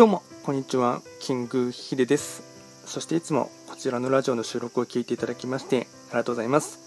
[0.00, 1.02] どうも、こんにちは。
[1.18, 2.42] キングヒデです。
[2.86, 6.78] そしていつもこちらのラジオの収録を聞いていただきましてありがとうございます。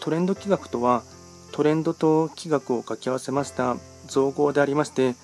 [0.00, 1.04] トレンド企画とは、
[1.52, 3.76] トレンドと企画を掛け合わせました
[4.08, 5.14] 造語でありまして、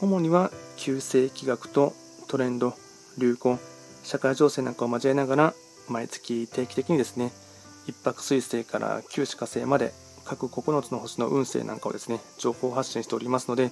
[0.00, 1.92] 主には旧世企画と
[2.26, 2.74] トレンド、
[3.16, 3.60] 流行、
[4.02, 5.54] 社会情勢なんかを交えながら、
[5.88, 7.30] 毎月定期的にですね、
[7.86, 9.94] 一泊水星から九死火星まで
[10.24, 13.70] 各9つの星の運勢なんかをですね、情報発信しておりますので、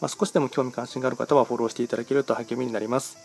[0.00, 3.18] まあ、少しでも興味関心がある方はフォローしていただけると励みになります。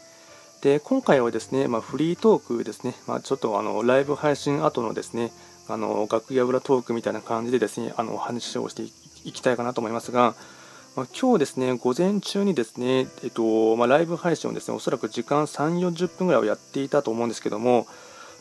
[0.62, 5.32] で今回はですね、まあ、フリートークですね、まあ、ちょっとあのライブ配信後のですね
[5.68, 8.84] あの楽屋裏トークみたいな感じでですねあの話をして
[9.28, 10.34] いきたいかなと思いますが、
[10.96, 17.86] まあ、今日ですね午前中にですね、えっとま、ライブ配信をですねおそらく時間3、40分ぐらいをやっていたと思うんですけども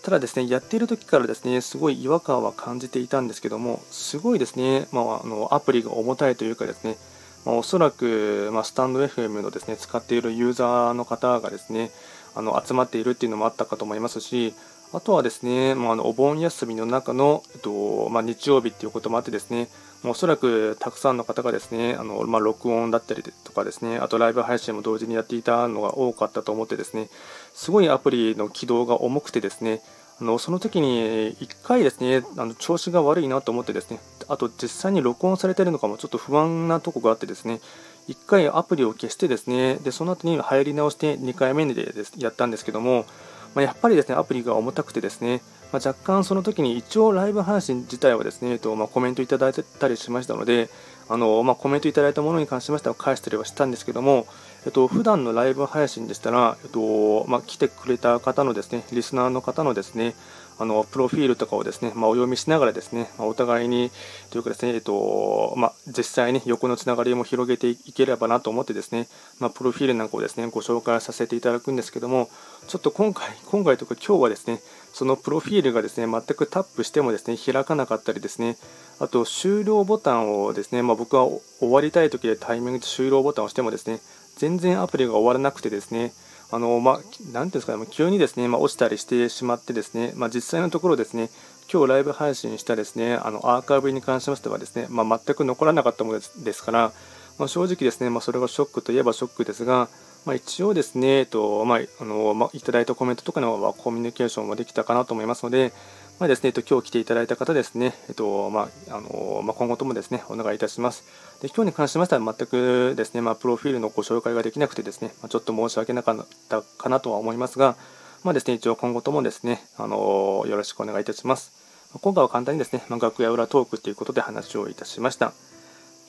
[0.02, 6.96] ただですねやっている時からですねすごい違和感は感じていたんですけどもすごいですね、まあ、あのアプリが重たいというかですね
[7.44, 11.90] まあ、おそらく、まあ、スタンド FM のですね使っているユーザーの方がですね
[12.34, 14.54] あの集まっているっていうのもあったかと思いますし
[14.92, 19.68] あとはですね、まあ、のお盆休みの中の、えっとまあ、日曜日っていうこともあってですね
[20.04, 27.08] おそらくたくさんの方がですねあの、まあ、録音だったりとかですねあとライブ配信も同時にやっていたのが多かったと思ってですね
[27.54, 29.80] すごいアプリの起動が重くてですね
[30.20, 37.60] あのその時に1回ですねあの調子が悪いなと思ってですねあと実際に録音されてるのかもちょっと不安なとこがあってですね
[38.08, 43.06] 1回アプリを消してですねでその後に入り直して2回目でやったんですけども、
[43.54, 50.68] まあ、やっぱりですねアプリが重たくてですね、まあ、若干その時に一応ライブ配信自体はですね、えっとまあ、コメントいただいたりしましたので
[51.08, 54.26] あの、まあ、コメントいただいたものに関しましては返したりはしたんですけども
[54.66, 60.14] えっと普段のライブ配信でしたら、えっとまあ、来てくれた方のですねリスナーの方のですね
[60.58, 63.90] あのプロフィールとかをですね、まあ、お読みしながらですね、ま、お互いに
[64.30, 69.08] というかですね、えっとま、実際に横のつながりも広げていければなと思ってですね、
[69.40, 72.28] ま、プロフィールなんかをですねご紹介させていただくんですけども、
[72.68, 74.60] ちょっと今回、今回とか今日はですね、
[74.92, 78.56] そのプロフィールがですね全くタップしてもですね開かなかったりですね、
[79.00, 84.00] あと終了ボタンをですね、まあ、僕は終わりたい時でタイミングで終了ボタンを押してもですね、
[84.36, 86.12] 全然アプリが終わらなくてですね、
[86.50, 91.30] あのまあ、ていうんですかね、急にですね、まあ、落ちたりしてしまってですね、まあ、実際のところですね、
[91.72, 96.92] 今日ライブ配信したですね、あのアーカイブに関しましてはですね、ま、全く残らなかったものですから、
[97.38, 99.88] ま、正直ですね、ま、それがショックといえばショックですが、
[100.24, 105.72] まあ、一応ですね、えっとまああのまあ、いただいたコメントとかのはコミュニケーションもできたかなと思いますので、
[106.18, 111.04] まあですね、えっと、今日来ていただいた方ですね、えっとまああのまあ、今後ともですね、お願いいたします。
[111.42, 117.76] で今日に関しましては全くですね、まあ、プロフィールのご紹介ができなくてですね、まあ、ちょっと申し訳なかったかなとは思いますが、
[118.22, 121.52] まあですね、一応今後ともですね、あのよろしくお願いいたします。
[122.00, 125.34] 今回は簡単にですね、まあ、楽屋裏トークということで話をいたしました。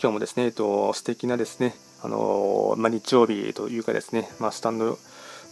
[0.01, 4.97] 今日もですね、えっと、素敵なですね、あのまあ、日曜日というかですね、まあ、スタンド、ま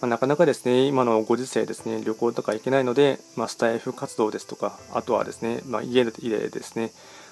[0.02, 6.92] あ、なかなかですね、今のご時世ですね、旅行とか行けないので、まあ、スタイフ活動ですとか、あとはですね、まあ、家でですね、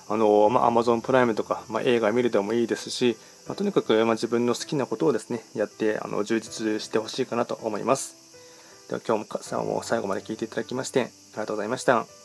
[0.10, 3.16] あのまあ、Amazon プライムとか、まあ、映画見るでもいいですし、
[3.48, 8.16] まあ、とにかく、まあ、自分の好きなことをですね、やってあの充実してほしいかなと思います。
[8.90, 12.21] では今日も最後まで聞いていただきまして、ありがとうございました。